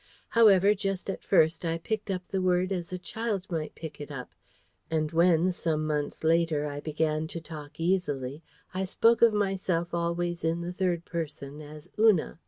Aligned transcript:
However, 0.29 0.73
just 0.73 1.11
at 1.11 1.21
first, 1.21 1.63
I 1.63 1.77
picked 1.77 2.09
up 2.09 2.27
the 2.27 2.41
word 2.41 2.71
as 2.71 2.91
a 2.91 2.97
child 2.97 3.45
might 3.51 3.75
pick 3.75 4.01
it 4.01 4.09
up; 4.09 4.31
and 4.89 5.11
when, 5.11 5.51
some 5.51 5.85
months 5.85 6.23
later, 6.23 6.65
I 6.65 6.79
began 6.79 7.27
to 7.27 7.39
talk 7.39 7.79
easily, 7.79 8.41
I 8.73 8.83
spoke 8.83 9.21
of 9.21 9.31
myself 9.31 9.93
always 9.93 10.43
in 10.43 10.61
the 10.61 10.73
third 10.73 11.05
person 11.05 11.61
as 11.61 11.87
Una. 11.99 12.39